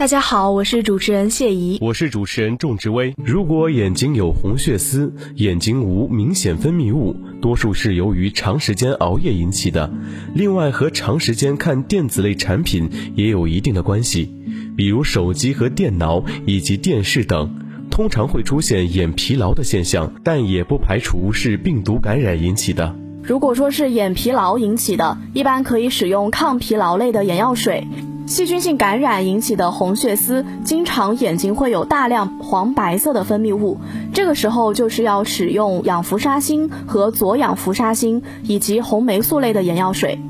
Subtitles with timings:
[0.00, 1.76] 大家好，我是主持人谢怡。
[1.78, 3.14] 我是主持人仲志威。
[3.22, 9.92] 如果眼睛有红血丝，眼睛无明显分泌物，多数是由于长时间熬夜引起的。
[10.32, 14.32] 另外，和长时间看电子类产品也有一定的关系，
[14.74, 17.54] 比如手机和电脑以及电视等，
[17.90, 22.96] 通常会出现眼疲劳的现象，但也不排除是病毒感染引起的。
[23.22, 27.86] 如果说是眼疲劳引起的，一般可以使用抗疲劳类的眼药水。
[28.30, 33.78] 细菌性感染引起的红血丝，经常眼睛会有大量黄白色的分泌物，
[34.14, 40.20] 这个时候就是要使用氧氟沙星和左氧氟沙星以及红霉素类的眼药水。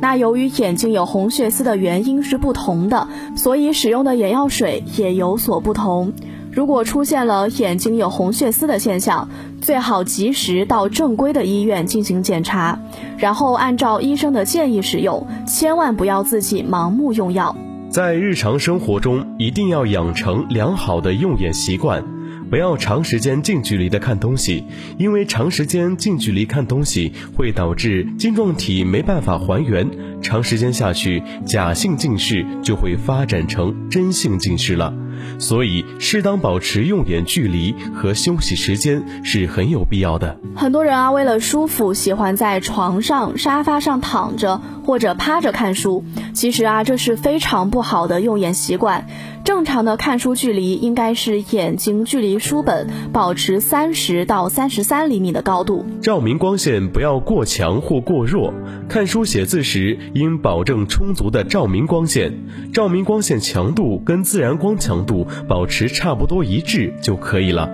[0.00, 6.12] 那由于眼睛有红血丝的原因是不同的，所以使用的眼药水也有所不同。
[6.54, 9.28] 如果出现了眼睛有红血丝的现象，
[9.60, 12.78] 最好及时到正规的医院进行检查，
[13.18, 17.56] 然后按照医生的建议使用，千万不要自己盲目用药。
[17.90, 22.04] 在日常生活中，一定要养成良好的用眼习惯，
[22.48, 24.64] 不要长时间近距离的看东西，
[24.96, 29.88] 因为长时间近距离看东西会导致晶状体没办法还原，
[30.22, 34.94] 长时间下去，假性近视就会发展成真性近视了。
[35.38, 40.38] 所以，适当保持用眼距离和休息时间是很有必要的。
[40.54, 46.04] 很多人啊，为了舒服，喜欢在床上、沙发上躺着或者趴着看书。
[46.32, 49.06] 其实啊，这是非常不好的用眼习惯。
[49.44, 55.84] 正常的看书距离应该是眼睛距离书本保持三十到三十三厘米的高度。
[56.00, 58.54] 照明光线不要过强或过弱。
[58.88, 62.32] 看书写字时应保证充足的照明光线，
[62.72, 65.13] 照明光线强度跟自然光强度
[65.46, 67.70] 保持差不多一致就可以了。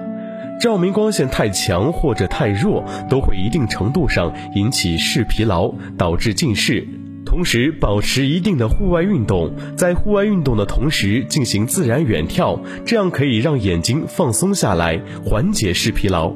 [0.60, 6.86] 照明光线太强或者太弱，都会一定程度上引起视疲劳，导致近视。
[7.24, 16.34] 同时，保持一定的户外运动，在户外运动的同时进行自然远眺，这样可以让眼睛放松下来，缓解视疲劳。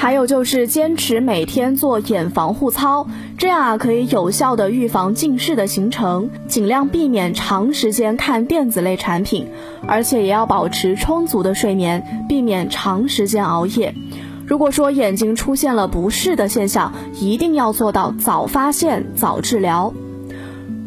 [0.00, 3.06] 还有就是坚持每天做眼防护操，
[3.36, 9.46] 这样啊可以有效的预防近视的形成，尽量避免长时间看电子类产品，
[9.86, 13.94] 而且也要保持充足的睡眠，避免长时间熬夜。
[14.46, 19.92] 如果说眼睛出现了不适的现象，一定要做到早发现、早治疗。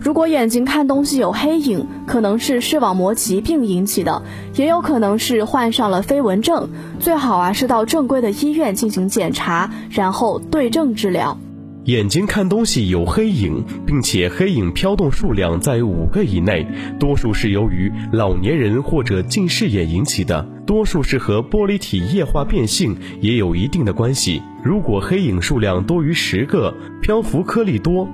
[0.03, 4.21] 如果眼睛看东西有黑影，可能是视网膜疾病引起的，
[4.53, 6.67] 也有可能是患上了飞蚊症。
[6.99, 11.37] 最好啊是到正规的医院进行检查，然后对症治疗。
[11.85, 16.67] 眼睛看东西有黑影，并且黑影飘动数量在五个以内，
[16.99, 24.41] 多数是由于老年人或者近视眼引起的，多数是和玻璃体液化变性也有一定的关系。
[24.61, 28.05] 如果黑影数量多于十个，漂浮颗粒多。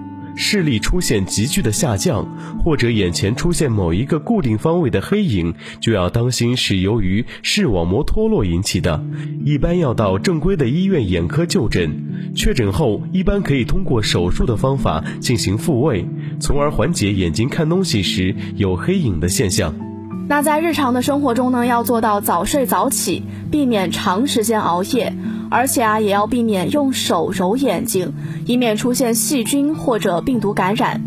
[0.42, 2.26] 视力出现急剧的下降，
[2.64, 9.04] 或者眼前出现某一个固定方位的黑影，就要当心是由于视网膜脱落引起的，
[9.44, 11.94] 一般要到正规的医院眼科就诊。
[12.34, 16.06] 确诊后，一般可以通过手术的方法进行复位，
[16.40, 19.89] 从而缓解眼睛看东西时有黑影的现象。
[20.30, 25.12] 那在日常的生活中呢，要做到早睡早起，避免长时间熬夜。
[25.50, 28.14] 而且啊，也要避免用手揉眼睛，
[28.46, 31.02] 以免出现细菌或者病毒感染。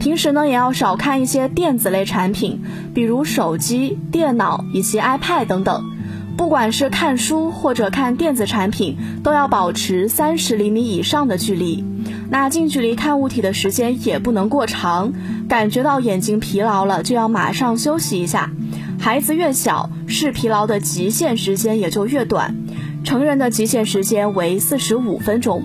[0.00, 5.84] 平时呢，也要少看一些电子类产品，比如手机、电脑以及 iPad 等等。
[6.36, 11.84] 不管是看书或者看电子产品，都要保持三十厘米以上的距离。
[12.28, 15.12] 那近距离看物体的时间也不能过长，
[15.48, 18.50] 感觉到眼睛疲劳了，就要马上休息一下。
[19.04, 22.56] 孩子越小，视疲劳的极限时间也就越短。
[23.04, 25.62] 成人的极限时间为四十五分钟。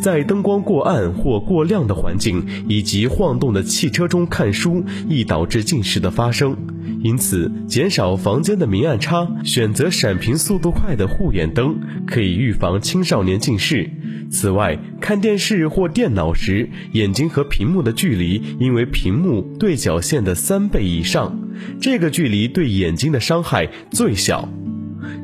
[0.00, 6.56] 在灯光过暗或过亮的环境以及晃动的汽车中看书，易导致近视的发生。
[7.02, 13.90] 因此，减少房间的明暗差，选择闪屏速度快的护眼灯，可以预防青少年近视。
[14.30, 21.38] 此外，看电视或电脑时，眼睛和屏幕的距离应为屏幕对角线的三倍以上，
[21.80, 24.48] 这个距离对眼睛的伤害最小。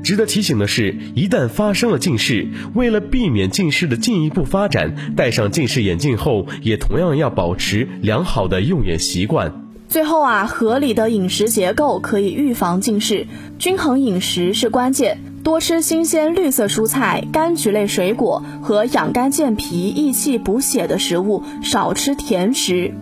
[0.07, 9.67] 值得提醒的是，一旦发生了近视，为了避免近视的进一步发展，戴上近视眼镜后，也同样要保持良好的用眼习惯。
[9.89, 13.27] 最后啊，合理的饮食结构可以预防近视，
[13.59, 15.19] 均衡饮食是关键。
[15.43, 22.95] 多吃新鲜绿色蔬菜、柑橘类水果和养肝健脾、益气补血的食物，少吃甜食。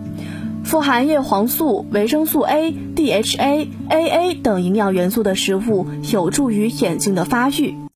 [0.65, 7.75] 富含叶黄素、维生素 A、DHA、AA 等营养元素的食物，有助于眼睛的发育。